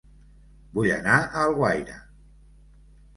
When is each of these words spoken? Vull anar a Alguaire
Vull 0.77 0.87
anar 0.95 1.17
a 1.17 1.43
Alguaire 1.49 1.99